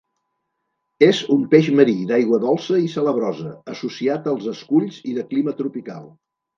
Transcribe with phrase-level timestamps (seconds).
[1.07, 6.15] És un peix marí, d'aigua dolça i salabrosa; associat als esculls i de clima tropical.